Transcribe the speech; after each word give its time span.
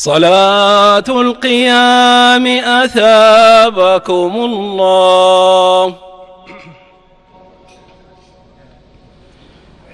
صلاة 0.00 1.04
القيام 1.08 2.46
أثابكم 2.46 4.32
الله. 4.36 5.94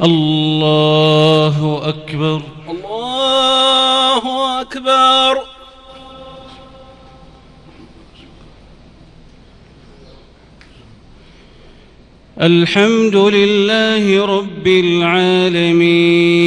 الله 0.05 1.83
أكبر. 1.89 2.43
الله 2.71 4.61
أكبر. 4.61 5.43
الحمد 12.41 13.17
لله 13.17 14.27
رب 14.27 14.67
العالمين. 14.67 16.47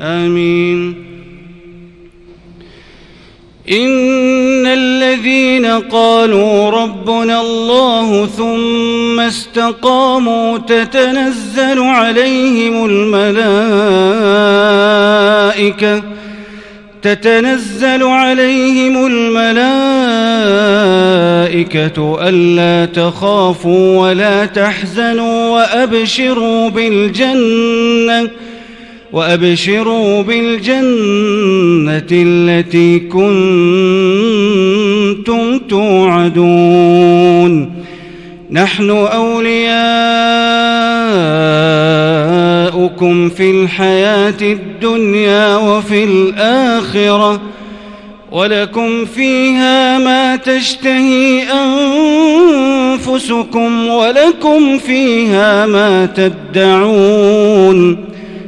آمين. 0.00 0.94
إن 3.70 4.66
الذين 4.66 5.66
قالوا 5.66 6.70
ربنا 6.70 7.40
الله 7.40 8.26
ثم 8.26 9.20
استقاموا 9.20 10.58
تتنزل 10.58 11.78
عليهم 11.80 12.84
الملائكة 12.84 13.98
تتنزل 17.02 18.02
عليهم 18.02 19.06
الملائكة 19.06 19.48
ألا 22.28 22.84
تخافوا 22.92 23.98
ولا 24.00 24.46
تحزنوا 24.46 25.50
وأبشروا 25.50 26.68
بالجنة 26.68 28.30
وأبشروا 29.12 30.22
بالجنة 30.22 32.06
التي 32.12 32.98
كنتم 32.98 33.28
توعدون. 35.68 36.68
نحن 38.50 38.90
أولياؤكم 43.02 43.28
في 43.28 43.50
الحياة 43.50 44.34
الدنيا 44.42 45.56
وفي 45.56 46.04
الآخرة 46.04 47.40
ولكم 48.32 49.04
فيها 49.04 49.98
ما 49.98 50.36
تشتهي 50.36 51.42
أنفسكم 52.92 53.88
ولكم 53.88 54.78
فيها 54.78 55.66
ما 55.66 56.06
تدعون 56.06 58.04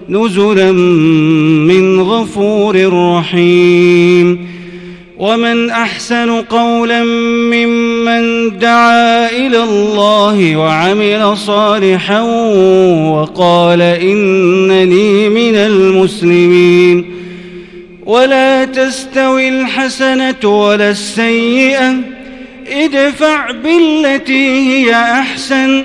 نزلا 0.08 0.72
من 0.72 2.00
غفور 2.00 2.92
رحيم 2.92 4.48
ومن 5.20 5.70
أحسن 5.70 6.30
قولا 6.30 7.04
ممن 7.04 8.58
دعا 8.58 9.30
إلى 9.30 9.62
الله 9.62 10.56
وعمل 10.56 11.36
صالحا 11.36 12.20
وقال 13.12 13.82
إنني 13.82 15.28
من 15.28 15.54
المسلمين. 15.54 17.04
ولا 18.06 18.64
تستوي 18.64 19.48
الحسنة 19.48 20.44
ولا 20.44 20.90
السيئة 20.90 21.94
ادفع 22.68 23.50
بالتي 23.50 24.48
هي 24.48 24.94
أحسن. 24.94 25.84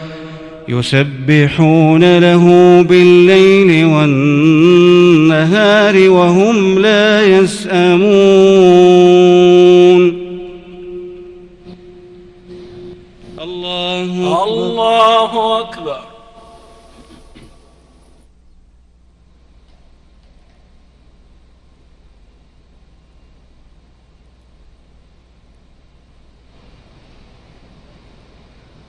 يسبحون 0.71 2.17
له 2.19 2.45
بالليل 2.81 3.85
والنهار 3.85 5.29
وهم 6.09 6.79
لا 6.79 7.25
يسأمون 7.25 8.01
الله 13.39 14.43
الله 14.43 15.59
أكبر 15.61 16.11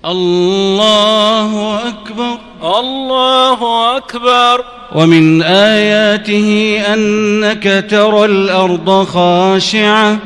الله 0.05 1.79
أكبر. 1.89 2.39
الله 2.63 3.97
أكبر. 3.97 4.65
ومن 4.95 5.43
آياته 5.43 6.81
أنك 6.95 7.85
ترى 7.91 8.25
الأرض 8.25 9.05
خاشعة 9.05 10.19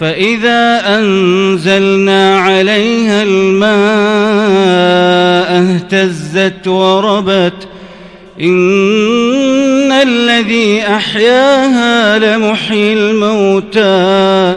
فإذا 0.00 0.82
أنزلنا 0.98 2.38
عليها 2.38 3.22
الماء 3.22 3.74
اهتزت 5.62 6.68
وربت 6.68 7.68
إن 8.40 9.92
الذي 9.92 10.82
أحياها 10.82 12.18
لمحيي 12.18 12.92
الموتى 12.92 14.56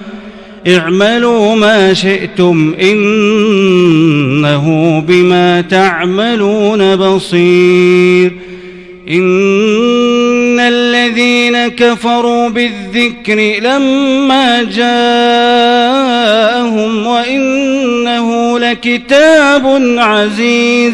اعملوا 0.67 1.55
ما 1.55 1.93
شئتم 1.93 2.75
إنه 2.81 4.65
بما 5.07 5.61
تعملون 5.61 6.95
بصير. 6.95 8.31
إن 9.09 10.59
الذين 10.59 11.67
كفروا 11.67 12.49
بالذكر 12.49 13.59
لما 13.61 14.63
جاءهم 14.63 16.01
وإنه 17.07 18.59
لكتاب 18.59 19.95
عزيز. 19.97 20.93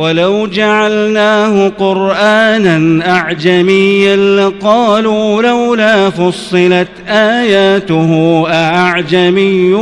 ولو 0.00 0.46
جعلناه 0.46 1.68
قرآنا 1.68 3.10
أعجميا 3.10 4.16
لقالوا 4.16 5.42
لولا 5.42 6.10
فصلت 6.10 6.88
آياته 7.08 8.44
أعجمي 8.48 9.74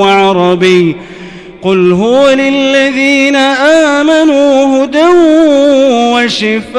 وعربي 0.00 0.96
قل 1.62 1.92
هو 1.92 2.28
للذين 2.28 3.36
آمنوا 3.96 4.84
هدى 4.84 5.06
وشفاء 6.14 6.78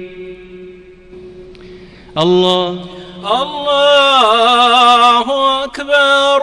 الله. 2.17 2.85
الله 3.25 5.63
أكبر. 5.63 6.41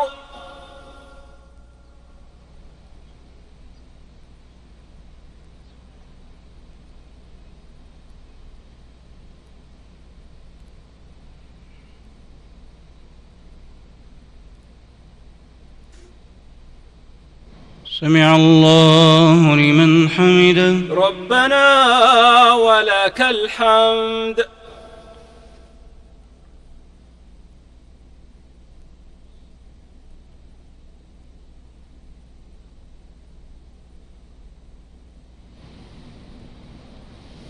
سمع 18.01 18.37
الله 18.37 19.57
لمن 19.57 20.09
حمده. 20.09 20.95
ربنا 20.95 22.53
ولك 22.53 23.21
الحمد. 23.21 24.58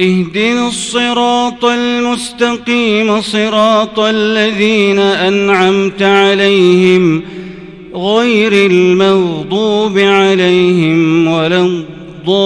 اهدنا 0.00 0.68
الصراط 0.68 1.64
المستقيم 1.64 3.20
صراط 3.20 3.98
الذين 3.98 4.98
أنعمت 4.98 6.02
عليهم 6.02 7.22
غير 7.94 8.52
المغضوب 8.52 9.98
عليهم 9.98 11.26
ولا 11.28 11.60
الضالين. 11.60 12.38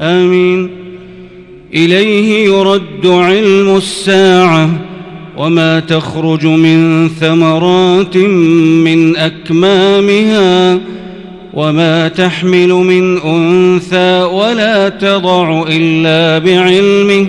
آمين. 0.00 0.70
إليه 1.74 2.44
يرد 2.44 3.06
علم 3.06 3.76
الساعة. 3.76 4.91
وما 5.36 5.80
تخرج 5.80 6.46
من 6.46 7.08
ثمرات 7.08 8.16
من 8.16 9.16
أكمامها 9.16 10.80
وما 11.54 12.08
تحمل 12.08 12.68
من 12.68 13.18
انثى 13.18 14.22
ولا 14.22 14.88
تضع 14.88 15.64
الا 15.68 16.38
بعلمه 16.38 17.26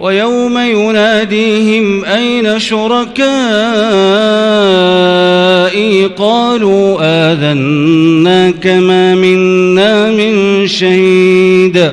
ويوم 0.00 0.58
يناديهم 0.58 2.04
اين 2.04 2.58
شركائي 2.58 3.24
قالوا 6.06 6.96
اذناك 7.00 8.66
ما 8.66 9.14
منا 9.14 10.10
من 10.10 10.66
شهيد 10.66 11.92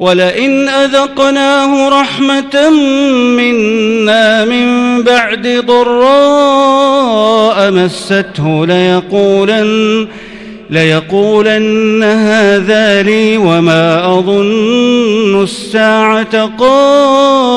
ولئن 0.00 0.68
أذقناه 0.68 2.00
رحمة 2.00 2.70
منا 3.36 4.44
من 4.44 5.02
بعد 5.02 5.64
ضراء 5.66 7.70
مسته 7.70 8.66
ليقولن 8.66 10.06
ليقولن 10.70 12.02
هذا 12.02 13.02
لي 13.02 13.36
وما 13.36 14.18
أظن 14.18 15.42
الساعة 15.42 16.50
قائما. 16.58 17.56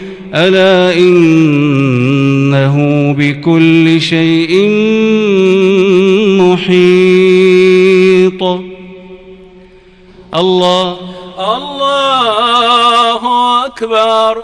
ألا 0.35 0.97
إنه 0.97 2.75
بكل 3.17 4.01
شيء 4.01 4.69
محيط. 6.41 8.43
الله. 10.35 10.97
الله 11.39 13.65
أكبر. 13.65 14.43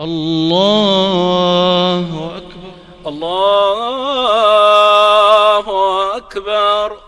الله 0.00 1.96
أكبر. 2.36 2.72
الله 3.06 3.76
أكبر. 6.16 7.07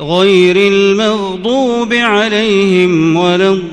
غير 0.00 0.56
المغضوب 0.56 1.92
عليهم 1.92 3.16
ولا 3.16 3.52
الضالين. 3.52 3.70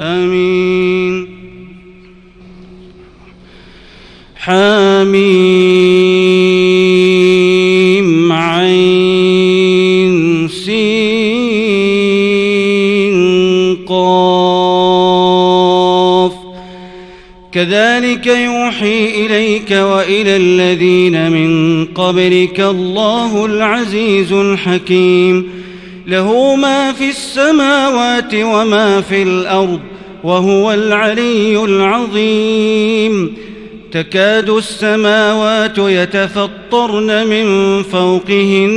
آمين. 0.00 1.26
حميم 4.36 5.16
عين 8.32 10.48
سين 10.48 11.76
قاف. 13.88 14.26
كذلك 17.52 18.26
الذين 20.76 21.32
من 21.32 21.84
قبلك 21.84 22.60
الله 22.60 23.46
العزيز 23.46 24.32
الحكيم. 24.32 25.50
له 26.06 26.56
ما 26.56 26.92
في 26.92 27.08
السماوات 27.08 28.34
وما 28.34 29.00
في 29.00 29.22
الأرض 29.22 29.80
وهو 30.24 30.72
العلي 30.72 31.64
العظيم. 31.64 33.36
تكاد 33.92 34.50
السماوات 34.50 35.78
يتفطرن 35.78 37.26
من 37.26 37.82
فوقهن 37.82 38.74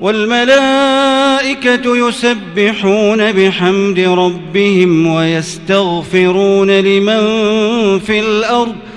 والملائكة 0.00 2.08
يسبحون 2.08 3.32
بحمد 3.32 4.00
ربهم 4.00 5.06
ويستغفرون 5.06 6.70
لمن 6.70 7.20
في 7.98 8.20
الأرض 8.20 8.89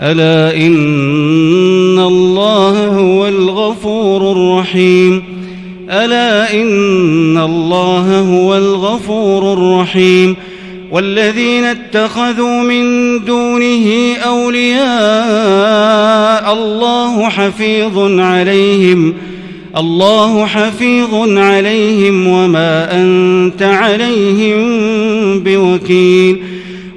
ألا 0.00 0.56
إن 0.56 1.98
الله 1.98 2.86
هو 2.86 3.28
الغفور 3.28 4.32
الرحيم. 4.32 5.22
ألا 5.90 6.54
إن 6.54 7.38
الله 7.38 8.20
هو 8.20 8.56
الغفور 8.56 9.52
الرحيم. 9.52 10.36
والذين 10.90 11.64
اتخذوا 11.64 12.62
من 12.62 12.84
دونه 13.24 14.14
أولياء 14.26 14.84
الله 16.52 17.28
حفيظ 17.28 17.98
عليهم. 18.20 19.14
الله 19.76 20.46
حفيظ 20.46 21.38
عليهم 21.38 22.26
وما 22.26 23.00
أنت 23.00 23.62
عليهم 23.62 24.64
بوكيل. 25.40 26.53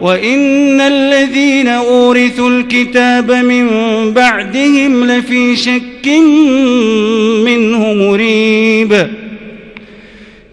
وإن 0.00 0.80
الذين 0.80 1.68
أورثوا 1.68 2.50
الكتاب 2.50 3.32
من 3.32 3.68
بعدهم 4.12 5.04
لفي 5.04 5.56
شك 5.56 6.08
منه 7.44 7.92
مريب 7.94 9.08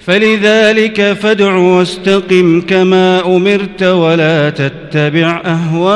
فلذلك 0.06 1.14
فادع 1.22 1.56
واستقم 1.56 2.62
كما 2.62 3.26
أمرت 3.26 3.84
ولا 3.84 4.50
تتبع 4.50 5.42
أهواءهم 5.46 5.96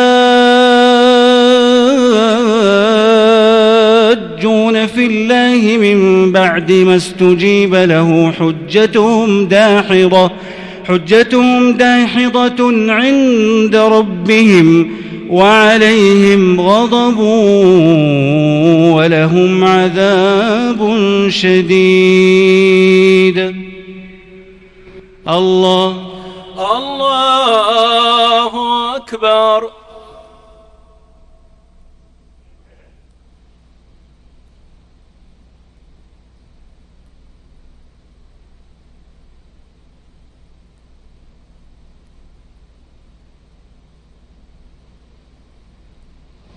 في 5.01 5.07
الله 5.07 5.77
من 5.77 6.31
بعد 6.31 6.71
ما 6.71 6.95
استجيب 6.95 7.75
له 7.75 8.31
حجتهم 8.31 9.45
داحضة 9.45 10.31
حجتهم 10.87 11.71
داحضة 11.73 12.91
عند 12.91 13.75
ربهم 13.75 14.91
وعليهم 15.29 16.61
غضب 16.61 17.19
ولهم 18.95 19.63
عذاب 19.63 20.97
شديد. 21.29 22.75
الله 25.29 25.97
الله 26.77 28.51
أكبر. 28.95 29.80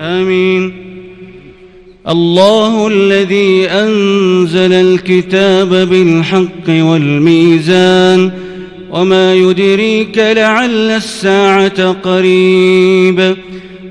آمين. 0.00 0.72
الله 2.08 2.88
الذي 2.88 3.66
أنزل 3.66 4.72
الكتاب 4.72 5.68
بالحق 5.68 6.68
والميزان 6.68 8.30
وما 8.90 9.34
يدريك 9.34 10.18
لعل 10.18 10.90
الساعة 10.90 11.92
قريب. 11.92 13.36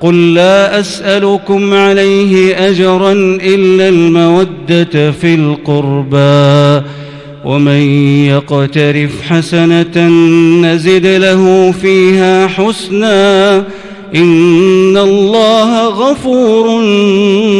قل 0.00 0.34
لا 0.34 0.80
أسألكم 0.80 1.74
عليه 1.74 2.68
أجرا 2.68 3.12
إلا 3.42 3.88
المودة 3.88 5.10
في 5.10 5.34
القربى. 5.34 6.86
ومن 7.44 7.80
يقترف 8.26 9.10
حسنة 9.28 10.08
نزد 10.62 11.06
له 11.06 11.74
فيها 11.82 12.46
حسنا. 12.46 13.56
إن 14.14 14.96
الله 14.96 15.88
غفور 15.88 16.84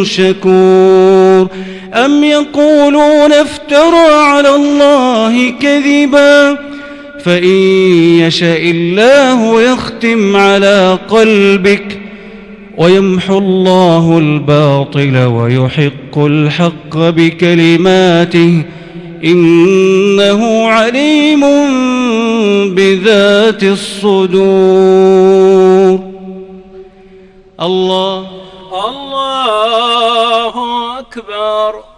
شكور. 0.05 1.49
أم 1.95 2.25
يقولون 2.25 3.33
افترى 3.33 4.15
على 4.15 4.55
الله 4.55 5.51
كذبا. 5.51 6.59
فإن 7.25 7.55
يشاء 8.21 8.71
الله 8.71 9.63
يختم 9.63 10.37
على 10.37 10.99
قلبك. 11.09 12.08
ويمحو 12.79 13.39
الله 13.39 14.19
الباطل 14.19 15.17
ويحق 15.17 16.19
الحق 16.19 16.97
بكلماته 16.97 18.65
إنه 19.25 20.67
عليم 20.67 21.41
بذات 22.75 23.63
الصدور. 23.65 25.19
الله 27.61 28.27
الله 28.89 30.55
أكبر. 30.99 31.98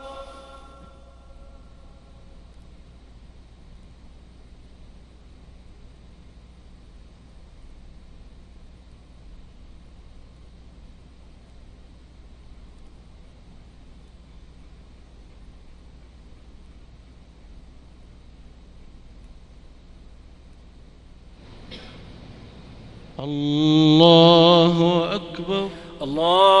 الله 23.23 25.03
أكبر. 25.15 25.69
الله 26.01 26.60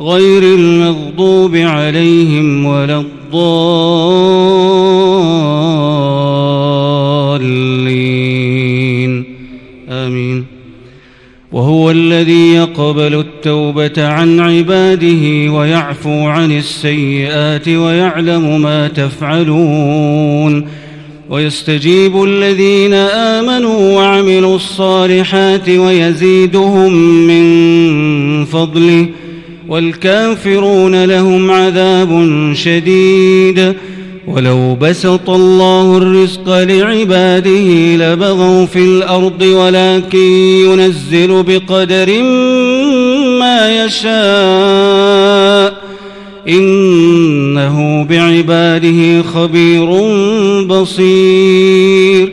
غير 0.00 0.42
المغضوب 0.42 1.56
عليهم 1.56 2.66
ولا 2.66 3.00
الضالين. 3.00 3.34
آمين. 9.90 10.44
وهو 11.52 11.90
الذي 11.90 12.54
يقبل 12.54 13.14
التوبة 13.14 14.06
عن 14.06 14.40
عباده 14.40 15.52
ويعفو 15.52 16.26
عن 16.26 16.58
السيئات 16.58 17.68
ويعلم 17.68 18.62
ما 18.62 18.88
تفعلون. 18.88 20.68
ويستجيب 21.30 22.24
الذين 22.24 22.94
آمنوا 22.94 23.96
وعملوا 23.96 24.56
الصالحات 24.56 25.68
ويزيدهم 25.68 26.92
من 27.26 28.44
فضله. 28.44 29.06
والكافرون 29.68 31.04
لهم 31.04 31.50
عذاب 31.50 32.28
شديد. 32.54 33.74
ولو 34.26 34.74
بسط 34.74 35.30
الله 35.30 35.96
الرزق 35.96 36.48
لعباده 36.48 37.96
لبغوا 37.96 38.66
في 38.66 38.78
الأرض 38.78 39.42
ولكن 39.42 40.18
ينزل 40.18 41.42
بقدر 41.42 42.22
ما 43.40 43.84
يشاء. 43.84 45.74
إنه 46.48 48.04
بعباده 48.04 49.22
خبير 49.22 49.86
بصير. 50.64 52.32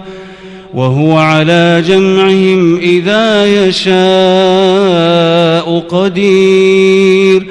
وهو 0.73 1.17
على 1.17 1.83
جمعهم 1.87 2.77
إذا 2.77 3.45
يشاء 3.67 3.89
قدير. 5.79 7.47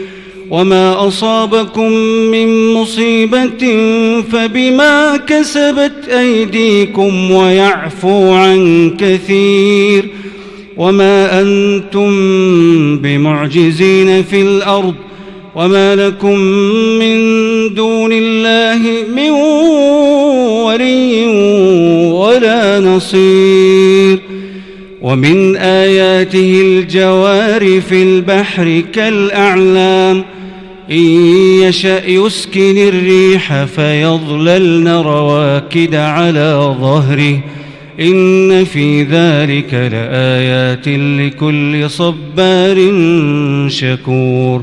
وما 0.50 1.09
أصابكم 1.09 1.92
من 2.30 2.74
مصيبة 2.74 3.80
فبما 4.33 5.16
كسبت 5.16 6.09
أيديكم 6.09 7.30
ويعفو 7.30 8.33
عن 8.33 8.90
كثير. 8.98 10.09
وما 10.76 11.40
أنتم 11.40 12.11
بمعجزين 12.98 14.22
في 14.22 14.42
الأرض 14.42 14.94
وما 15.54 15.96
لكم 15.96 16.38
من 16.98 17.18
دون 17.74 18.10
الله 18.12 18.78
من 19.14 19.30
ولي 20.64 21.26
ولا 22.12 22.80
نصير 22.80 24.18
ومن 25.02 25.56
آياته 25.56 26.60
الجوار 26.60 27.80
في 27.80 28.02
البحر 28.02 28.82
كالأعلام 28.92 30.24
إن 30.90 31.26
يشأ 31.62 32.06
يسكن 32.06 32.78
الريح 32.78 33.64
فيظللن 33.64 34.88
رواكد 34.88 35.94
على 35.94 36.74
ظهره 36.80 37.40
إن 38.00 38.64
في 38.64 39.02
ذلك 39.02 39.74
لآيات 39.74 40.88
لكل 40.88 41.90
صبار 41.90 42.76
شكور 43.68 44.62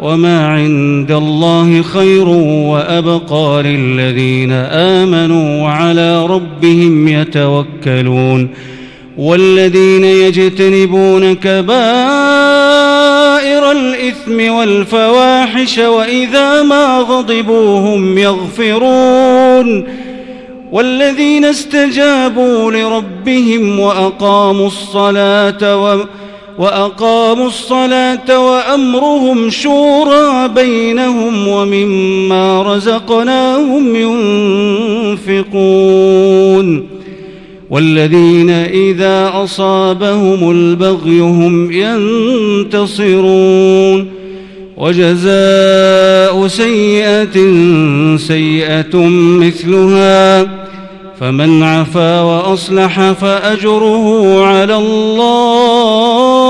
وما 0.00 0.46
عند 0.46 1.12
الله 1.12 1.82
خير 1.82 2.28
وأبقى 2.68 3.62
للذين 3.62 4.52
آمنوا 4.72 5.62
وعلى 5.62 6.26
ربهم 6.26 7.08
يتوكلون 7.08 8.48
والذين 9.16 10.04
يجتنبون 10.04 11.34
كبائر 11.34 11.70
الإثم 13.72 14.52
والفواحش 14.52 15.78
وإذا 15.78 16.62
ما 16.62 16.98
غضبوا 16.98 17.78
هم 17.78 18.18
يغفرون 18.18 19.84
والذين 20.72 21.44
استجابوا 21.44 22.72
لربهم 22.72 23.80
وأقاموا 23.80 24.66
الصلاة 24.66 25.76
و 25.76 26.04
وأقاموا 26.60 27.46
الصلاة 27.46 28.50
وأمرهم 28.50 29.50
شورى 29.50 30.48
بينهم 30.54 31.48
ومما 31.48 32.62
رزقناهم 32.62 33.96
ينفقون 35.26 36.86
والذين 37.70 38.50
إذا 38.50 39.30
أصابهم 39.34 40.50
البغي 40.50 41.20
هم 41.20 41.72
ينتصرون 42.62 44.06
وجزاء 44.76 46.46
سيئة 46.46 47.36
سيئة 48.16 48.96
مثلها 49.40 50.48
فمن 51.20 51.62
عفا 51.62 52.20
وأصلح 52.20 53.12
فأجره 53.12 54.36
على 54.44 54.76
الله 54.76 56.49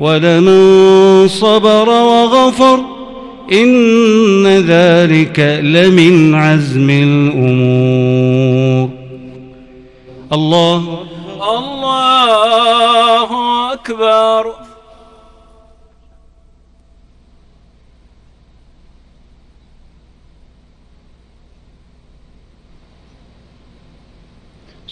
ولمن 0.00 1.28
صبر 1.28 1.88
وغفر 1.88 2.84
إن 3.52 4.46
ذلك 4.46 5.60
لمن 5.62 6.34
عزم 6.34 6.90
الأمور. 6.90 8.88
الله 10.32 10.98
الله 11.58 13.28
أكبر. 13.72 14.54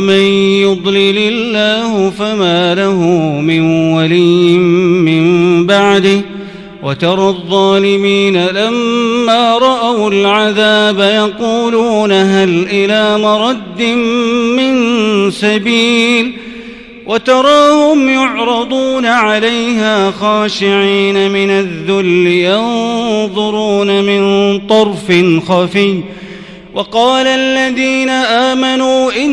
ومن 0.00 0.24
يضلل 0.64 1.18
الله 1.18 2.10
فما 2.10 2.74
له 2.74 3.00
من 3.40 3.92
ولي 3.92 4.58
من 5.04 5.66
بعده 5.66 6.20
وترى 6.82 7.28
الظالمين 7.28 8.46
لما 8.46 9.58
رأوا 9.58 10.10
العذاب 10.10 11.00
يقولون 11.00 12.12
هل 12.12 12.66
إلى 12.70 13.18
مرد 13.18 13.82
من 14.56 15.30
سبيل 15.30 16.32
وتراهم 17.06 18.08
يعرضون 18.08 19.06
عليها 19.06 20.10
خاشعين 20.10 21.30
من 21.30 21.50
الذل 21.50 22.26
ينظرون 22.26 24.04
من 24.04 24.58
طرف 24.66 25.12
خفي 25.48 26.00
وقال 26.74 27.26
الذين 27.26 28.08
آمنوا 28.08 29.12
إن 29.12 29.32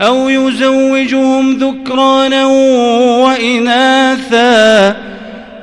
أو 0.00 0.28
يزوجهم 0.28 1.52
ذكرانا 1.56 2.46
وإناثا 3.24 4.96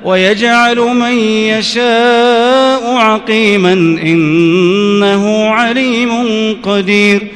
ويجعل 0.05 0.77
من 0.77 1.19
يشاء 1.19 2.93
عقيما 2.95 3.73
إنه 4.03 5.49
عليم 5.49 6.11
قدير 6.63 7.27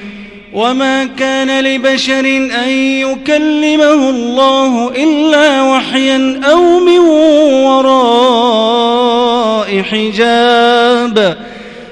وما 0.54 1.06
كان 1.06 1.64
لبشر 1.64 2.26
أن 2.64 2.70
يكلمه 2.70 4.10
الله 4.10 4.90
إلا 4.90 5.62
وحيا 5.62 6.42
أو 6.52 6.80
من 6.80 7.00
وراء 7.66 9.02
حجاب 9.82 11.38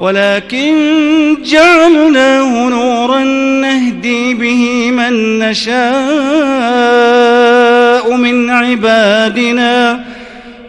ولكن 0.00 0.72
جعلناه 1.44 2.68
نورا 2.68 3.18
نهدي 3.60 4.34
به 4.34 4.90
من 4.90 5.38
نشاء 5.38 5.76
من 8.16 8.50
عبادنا 8.50 10.04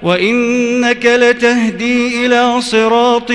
وإنك 0.03 1.05
لتهدي 1.05 2.25
إلى 2.25 2.61
صراط 2.61 3.31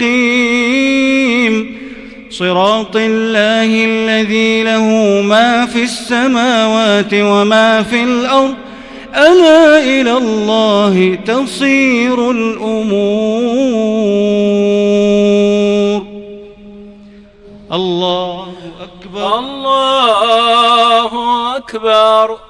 مستقيم. 0.00 0.80
صراط 2.30 2.96
الله 2.96 3.84
الذي 3.84 4.62
له 4.62 4.84
ما 5.22 5.66
في 5.66 5.82
السماوات 5.82 7.14
وما 7.14 7.82
في 7.82 8.02
الأرض 8.02 8.69
ألا 9.14 9.78
إلى 9.78 10.12
الله 10.16 11.14
تصير 11.14 12.30
الأمور. 12.30 12.80
الله 17.72 18.52
أكبر. 18.80 19.38
الله 19.38 21.10
أكبر. 21.56 22.49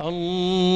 الله 0.00 0.75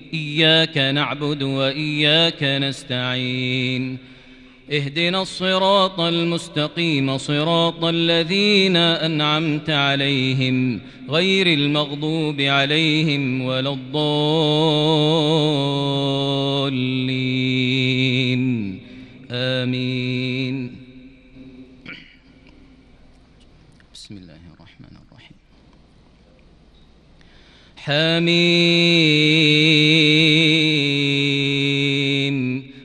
إياك 0.13 0.77
نعبد 0.77 1.43
وإياك 1.43 2.43
نستعين. 2.43 3.97
اهدنا 4.71 5.21
الصراط 5.21 5.99
المستقيم 5.99 7.17
صراط 7.17 7.83
الذين 7.85 8.75
أنعمت 8.75 9.69
عليهم 9.69 10.81
غير 11.09 11.47
المغضوب 11.47 12.41
عليهم 12.41 13.41
ولا 13.41 13.73
الضالين. 13.73 14.01
آمين. 19.31 20.75
بسم 23.93 24.17
الله 24.17 24.41
الرحمن 24.53 24.95
الرحيم. 25.07 25.40
حميم 27.83 28.31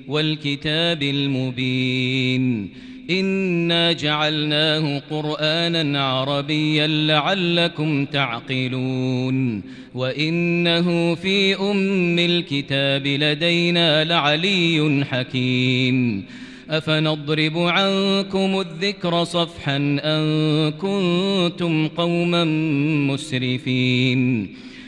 والكتاب 0.08 1.02
المبين 1.02 2.70
إنا 3.10 3.92
جعلناه 3.92 5.02
قرآنا 5.10 6.04
عربيا 6.04 6.86
لعلكم 6.86 8.04
تعقلون 8.04 9.62
وإنه 9.94 11.14
في 11.14 11.56
أم 11.56 12.18
الكتاب 12.18 13.06
لدينا 13.06 14.04
لعلي 14.04 15.04
حكيم 15.10 16.24
أفنضرب 16.70 17.58
عنكم 17.58 18.60
الذكر 18.60 19.24
صفحا 19.24 19.76
أن 20.04 20.72
كنتم 20.72 21.88
قوما 21.88 22.44
مسرفين 23.12 24.56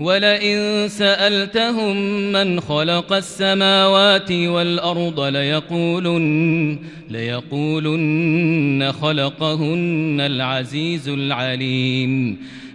ولئن 0.00 0.88
سألتهم 0.88 1.96
من 2.32 2.60
خلق 2.60 3.12
السماوات 3.12 4.32
والأرض 4.32 5.20
ليقولن 5.20 6.78
ليقولن 7.10 8.92
خلقهن 8.92 10.20
العزيز 10.20 11.08
العليم. 11.08 12.38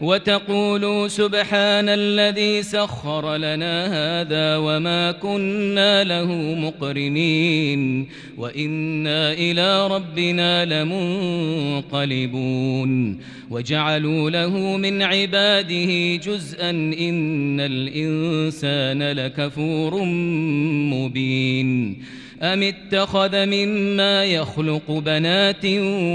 وتقولوا 0.00 1.08
سبحان 1.08 1.88
الذي 1.88 2.62
سخر 2.62 3.36
لنا 3.36 3.86
هذا 3.86 4.56
وما 4.56 5.12
كنا 5.12 6.04
له 6.04 6.32
مقرنين 6.54 8.08
وإنا 8.38 9.32
إلى 9.32 9.86
ربنا 9.86 10.64
لمنقلبون 11.84 13.20
وجعلوا 13.50 14.30
له 14.30 14.76
من 14.76 15.02
عباده 15.02 16.16
جزءا 16.16 16.70
إن 16.70 17.60
الإنسان 17.60 19.02
لكفور 19.02 20.04
مبين 20.94 22.02
أم 22.42 22.62
اتخذ 22.62 23.46
مما 23.46 24.24
يخلق 24.24 24.90
بنات 24.90 25.66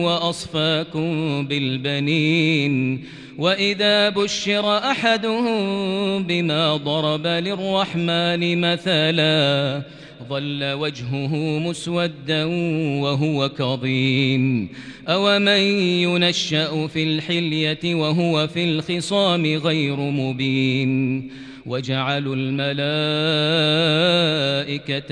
وأصفاكم 0.05 1.45
بالبنين 1.47 3.05
وإذا 3.38 4.09
بشر 4.09 4.77
أحدهم 4.77 6.23
بما 6.23 6.75
ضرب 6.75 7.27
للرحمن 7.27 8.61
مثلا 8.61 9.82
ظل 10.29 10.63
وجهه 10.73 11.36
مسودا 11.59 12.45
وهو 13.01 13.49
كظيم 13.49 14.69
أومن 15.07 15.61
ينشأ 16.07 16.88
في 16.88 17.03
الحلية 17.03 17.95
وهو 17.95 18.47
في 18.47 18.63
الخصام 18.63 19.45
غير 19.45 19.95
مبين 19.95 21.32
وجعلوا 21.65 22.36
الملائكة 22.36 22.82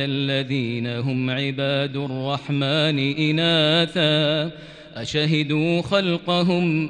الذين 0.05 0.88
هم 0.88 1.30
عباد 1.30 1.97
الرحمن 1.97 2.99
إناثا 3.17 4.51
أشهدوا 4.95 5.82
خلقهم 5.82 6.89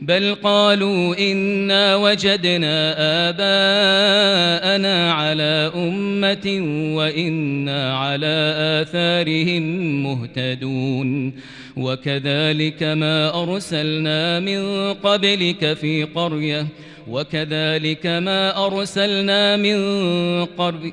بل 0.00 0.34
قالوا 0.34 1.18
إنا 1.18 1.96
وجدنا 1.96 2.94
آباءنا 3.28 5.12
على 5.12 5.72
أمة 5.74 6.46
وإنا 6.96 7.98
على 7.98 8.54
آثارهم 8.82 9.62
مهتدون. 10.02 11.32
وكذلك 11.76 12.82
ما 12.82 13.42
أرسلنا 13.42 14.40
من 14.40 14.92
قبلك 14.94 15.72
في 15.72 16.04
قرية 16.04 16.66
وكذلك 17.08 18.06
ما 18.06 18.66
أرسلنا 18.66 19.56
من 19.56 19.78
قرية 20.44 20.92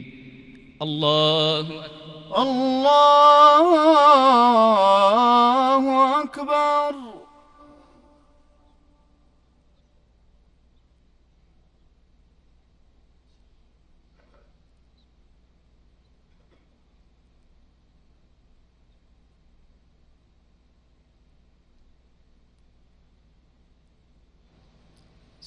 الله 0.81 1.59
أكبر. 1.59 1.85
الله 2.37 3.41
أكبر. 6.23 7.00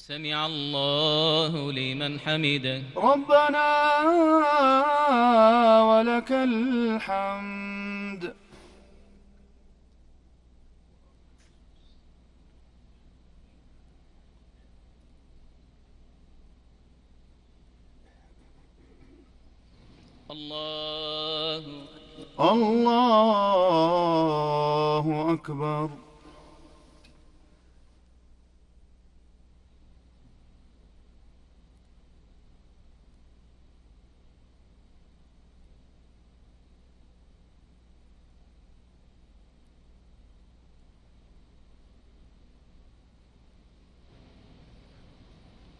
سمع 0.07 0.45
الله 0.45 1.71
لمن 1.71 2.19
حمده. 2.19 2.83
ربنا 2.97 3.67
ولك 5.81 6.31
الحمد. 6.31 8.33
الله 20.31 21.63
الله 22.39 23.05
أكبر. 25.33 25.89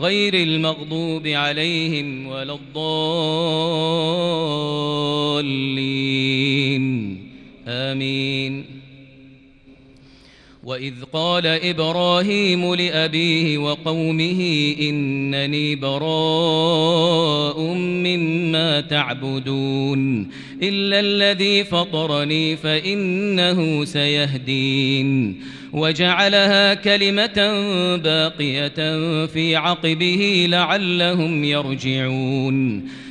غير 0.00 0.34
المغضوب 0.34 1.26
عليهم 1.26 2.26
ولا 2.26 2.54
الضالين. 2.54 3.20
آمين. 7.68 8.80
وإذ 10.64 10.94
قال 11.12 11.46
إبراهيم 11.46 12.74
لأبيه 12.74 13.58
وقومه 13.58 14.74
إنني 14.80 15.76
براء 15.76 17.60
مما 17.74 18.80
تعبدون 18.80 20.30
إلا 20.62 21.00
الذي 21.00 21.64
فطرني 21.64 22.56
فإنه 22.56 23.84
سيهدين. 23.84 25.40
وجعلها 25.72 26.74
كلمة 26.74 27.36
باقية 27.96 28.96
في 29.26 29.56
عقبه 29.56 30.46
لعلهم 30.50 31.44
يرجعون. 31.44 32.88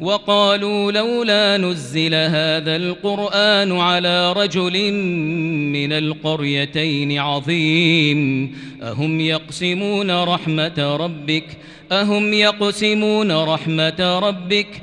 وقالوا 0.00 0.92
لولا 0.92 1.56
نزل 1.56 2.14
هذا 2.14 2.76
القرآن 2.76 3.78
على 3.78 4.32
رجل 4.32 4.92
من 5.72 5.92
القريتين 5.92 7.18
عظيم. 7.18 8.52
أهم 8.82 9.20
يقسمون 9.20 10.10
رحمة 10.10 10.96
ربك؟ 10.96 11.44
أهم 11.92 12.34
يقسمون 12.34 13.32
رحمة 13.32 14.18
ربك؟ 14.18 14.82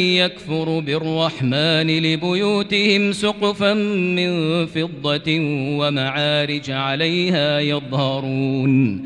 يكفر 0.01 0.79
بالرحمن 0.79 1.87
لبيوتهم 1.87 3.11
سقفا 3.11 3.73
من 3.73 4.65
فضة 4.65 5.39
ومعارج 5.79 6.71
عليها 6.71 7.59
يظهرون. 7.59 9.05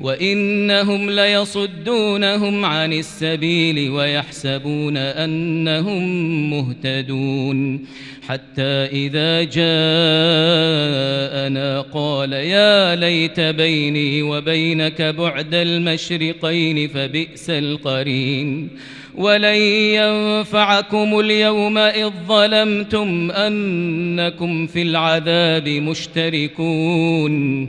وإنهم 0.00 1.10
ليصدونهم 1.10 2.64
عن 2.64 2.92
السبيل 2.92 3.90
ويحسبون 3.90 4.96
أنهم 4.96 6.02
مهتدون. 6.50 7.80
حتى 8.28 8.88
إذا 8.92 9.42
جاءنا 9.42 9.60
قال 11.80 12.32
يا 12.32 12.96
ليت 12.96 13.40
بيني 13.40 14.22
وبينك 14.22 15.02
بعد 15.02 15.54
المشرقين 15.54 16.88
فبئس 16.88 17.50
القرين. 17.50 18.68
ولن 19.14 19.60
ينفعكم 20.00 21.20
اليوم 21.20 21.78
إذ 21.78 22.10
ظلمتم 22.28 23.30
أنكم 23.30 24.66
في 24.66 24.82
العذاب 24.82 25.68
مشتركون. 25.68 27.68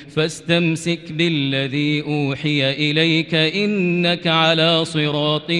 فاستمسك 0.15 1.11
بالذي 1.11 2.01
أوحي 2.01 2.71
إليك 2.71 3.35
إنك 3.35 4.27
على 4.27 4.85
صراط 4.85 5.51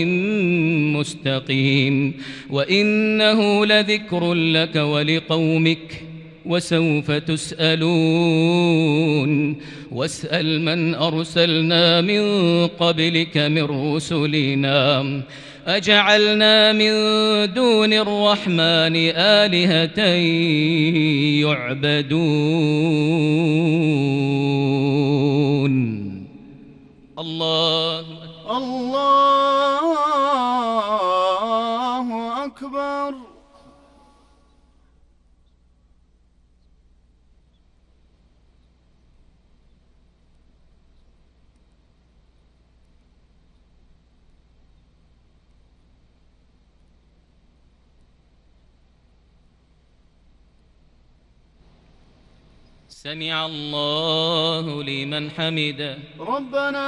مستقيم 0.98 2.14
وإنه 2.50 3.66
لذكر 3.66 4.34
لك 4.34 4.76
ولقومك 4.76 6.04
وسوف 6.46 7.12
تسألون 7.92 8.52
واسأل 9.92 10.62
من 10.62 10.96
أرسلنا 10.96 12.02
من 12.02 12.22
قبلك 12.68 13.38
من 13.38 13.64
رسلنا 13.64 15.22
أجعلنا 15.68 16.74
من 16.74 16.92
دون 17.54 17.94
الرحمن 17.94 18.96
آلهة 19.16 20.00
يعبدون. 21.46 22.22
الله 27.20 28.06
الله 28.52 29.02
أكبر. 32.46 33.21
سمع 53.04 53.46
الله 53.46 54.84
لمن 54.84 55.32
حمده. 55.32 55.98
ربنا 56.20 56.88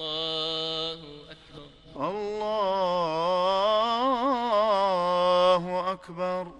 الله 0.00 1.00
أكبر. 1.30 1.66
الله 5.56 5.92
أكبر. 5.92 6.59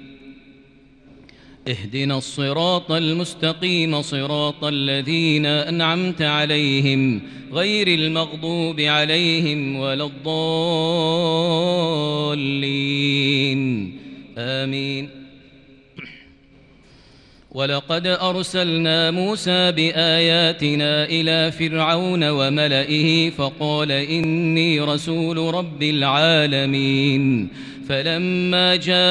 اهدنا 1.67 2.17
الصراط 2.17 2.91
المستقيم 2.91 4.01
صراط 4.01 4.63
الذين 4.63 5.45
أنعمت 5.45 6.21
عليهم 6.21 7.21
غير 7.53 7.87
المغضوب 7.87 8.79
عليهم 8.79 9.75
ولا 9.75 10.05
الضالين. 10.05 10.31
آمين. 14.37 15.09
ولقد 17.51 18.07
أرسلنا 18.07 19.11
موسى 19.11 19.71
بآياتنا 19.71 21.05
إلى 21.05 21.51
فرعون 21.51 22.29
وملئه 22.29 23.29
فقال 23.29 23.91
إني 23.91 24.81
رسول 24.81 25.37
رب 25.37 25.83
العالمين. 25.83 27.49
فلما 27.91 28.75
جاءهم 28.75 29.01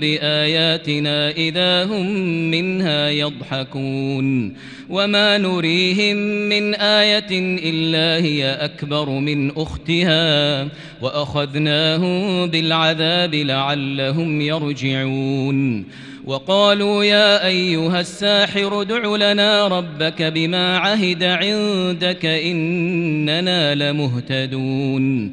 بآياتنا 0.00 1.30
إذا 1.30 1.84
هم 1.84 2.06
منها 2.50 3.08
يضحكون 3.08 4.54
وما 4.90 5.38
نريهم 5.38 6.16
من 6.48 6.74
آية 6.74 7.58
إلا 7.70 8.24
هي 8.24 8.52
أكبر 8.52 9.08
من 9.10 9.50
أختها 9.56 10.68
وأخذناهم 11.00 12.46
بالعذاب 12.46 13.34
لعلهم 13.34 14.40
يرجعون 14.40 15.84
وقالوا 16.24 17.04
يا 17.04 17.46
أيها 17.46 18.00
الساحر 18.00 18.80
ادع 18.80 19.16
لنا 19.16 19.68
ربك 19.68 20.22
بما 20.22 20.78
عهد 20.78 21.22
عندك 21.24 22.26
إننا 22.26 23.74
لمهتدون 23.74 25.32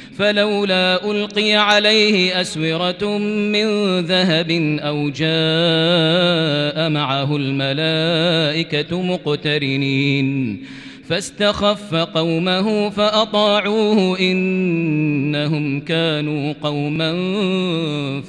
فلولا 0.21 1.11
ألقي 1.11 1.53
عليه 1.53 2.41
أسورة 2.41 3.17
من 3.17 3.99
ذهب 3.99 4.51
أو 4.79 5.09
جاء 5.09 6.89
معه 6.89 7.35
الملائكة 7.35 9.01
مقترنين. 9.01 10.61
فاستخف 11.09 11.95
قومه 11.95 12.89
فأطاعوه 12.89 14.19
إنهم 14.19 15.79
كانوا 15.79 16.53
قوما 16.63 17.11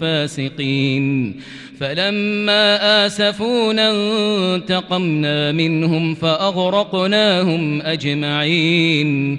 فاسقين. 0.00 1.34
فلما 1.80 3.06
آسفونا 3.06 3.92
انتقمنا 4.54 5.52
منهم 5.52 6.14
فأغرقناهم 6.14 7.82
أجمعين. 7.82 9.38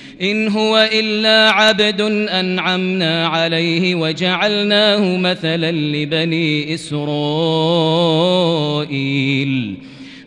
إن 0.21 0.47
هو 0.47 0.89
إلا 0.93 1.49
عبد 1.49 2.01
أنعمنا 2.29 3.27
عليه 3.27 3.95
وجعلناه 3.95 5.17
مثلا 5.17 5.71
لبني 5.71 6.73
إسرائيل. 6.73 7.11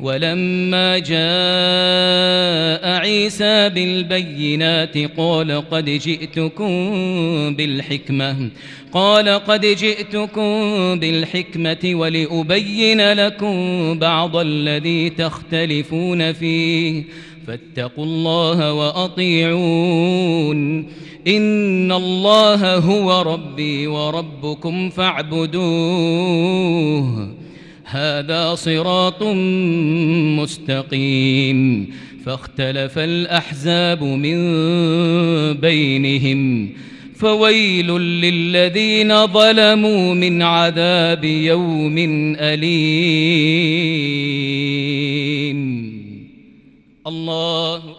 ولما 0.00 0.98
جاء 0.98 1.14
عيسى 3.00 3.68
بالبينات 3.68 4.98
قال 5.16 5.70
قد 5.70 5.84
جئتكم 5.84 6.74
بالحكمة. 7.54 8.50
قال 8.92 9.28
قد 9.28 9.66
جئتكم 9.66 10.50
بالحكمة 10.98 11.78
ولأبين 11.84 13.12
لكم 13.12 13.54
بعض 13.98 14.36
الذي 14.36 15.10
تختلفون 15.10 16.32
فيه. 16.32 17.04
فاتقوا 17.46 18.04
الله 18.04 18.72
وأطيعون. 18.72 20.78
إن 21.26 21.92
الله 21.92 22.76
هو 22.76 23.22
ربي 23.22 23.86
وربكم 23.86 24.90
فاعبدوه. 24.90 25.64
هذا 27.84 28.54
صراط 28.54 29.22
مستقيم. 30.42 31.90
فاختلف 32.26 32.98
الأحزاب 32.98 34.04
من 34.04 34.36
بينهم 35.52 36.70
فويل 37.16 37.86
للذين 38.00 39.26
ظلموا 39.26 40.14
من 40.14 40.42
عذاب 40.42 41.24
يوم 41.24 41.94
أليم. 42.38 43.74
الله 47.06 47.93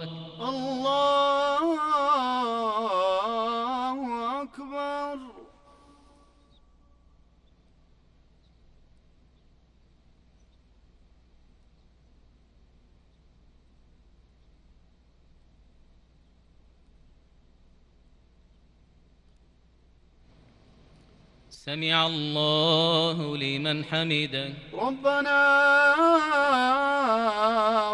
سمع 21.65 22.07
الله 22.07 23.37
لمن 23.37 23.85
حمده. 23.85 24.53
ربنا 24.73 25.39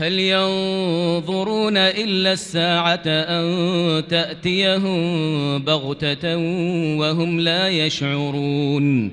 هل 0.00 0.18
ينظرون 0.18 1.76
إلا 1.76 2.32
الساعة 2.32 3.02
أن 3.06 4.08
تأتيهم 4.08 4.98
بغتة 5.58 6.36
وهم 6.96 7.40
لا 7.40 7.68
يشعرون 7.68 9.12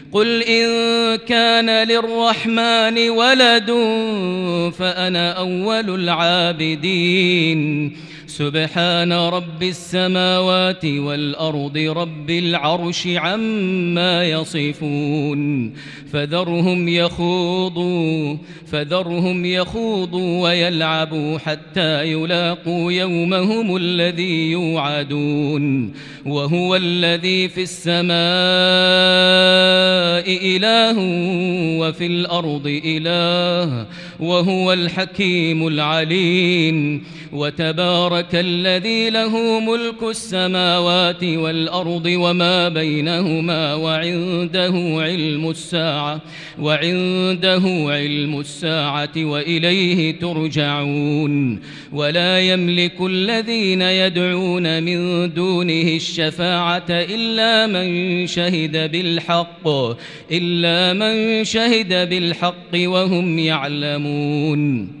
قل 0.11 0.43
إن 0.43 0.67
كان 1.17 1.87
للرحمن 1.87 3.09
ولد 3.09 3.71
فأنا 4.79 5.31
أول 5.31 5.95
العابدين 5.95 7.61
سبحان 8.37 9.13
رب 9.13 9.63
السماوات 9.63 10.85
والأرض 10.85 11.77
رب 11.77 12.29
العرش 12.29 13.07
عما 13.07 14.23
يصفون 14.23 15.73
فذرهم 16.13 16.89
يخوضوا 16.89 18.37
فذرهم 18.67 19.45
يخوضوا 19.45 20.43
ويلعبوا 20.43 21.37
حتى 21.37 22.11
يلاقوا 22.11 22.91
يومهم 22.91 23.75
الذي 23.75 24.51
يوعدون 24.51 25.93
وهو 26.25 26.75
الذي 26.75 27.49
في 27.49 27.61
السماء 27.61 28.11
إله 30.55 30.97
وفي 31.79 32.05
الأرض 32.05 32.81
إله 32.85 33.87
وهو 34.19 34.73
الحكيم 34.73 35.67
العليم 35.67 37.03
وتبارك 37.31 38.20
الذي 38.33 39.09
له 39.09 39.59
ملك 39.59 40.03
السماوات 40.03 41.23
والأرض 41.23 42.05
وما 42.05 42.69
بينهما 42.69 43.73
وعنده 43.73 44.73
علم 45.01 45.49
الساعة 45.49 46.21
وعنده 46.59 47.61
علم 47.65 48.39
الساعة 48.39 49.11
وإليه 49.17 50.19
ترجعون 50.19 51.59
ولا 51.93 52.39
يملك 52.39 53.01
الذين 53.01 53.81
يدعون 53.81 54.83
من 54.83 55.33
دونه 55.33 55.95
الشفاعة 55.95 56.89
إلا 56.89 57.67
من 57.67 58.27
شهد 58.27 58.91
بالحق 58.91 59.67
إلا 60.31 60.93
من 60.93 61.43
شهد 61.43 62.09
بالحق 62.09 62.73
وهم 62.75 63.39
يعلمون 63.39 65.00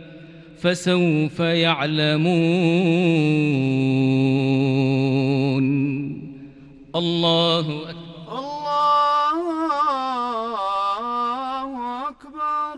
فسوف 0.61 1.39
يعلمون. 1.39 2.31
الله 6.95 7.89
أكبر 7.89 8.01
الله 8.39 8.89
أكبر 12.09 12.77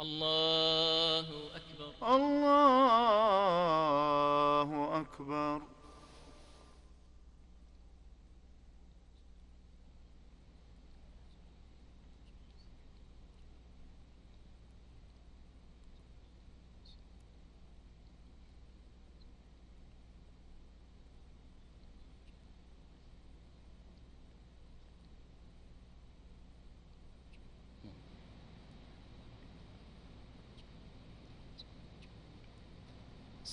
الله 0.00 1.26
أكبر. 1.54 1.92
الله 2.16 3.40
أكبر. 5.00 5.73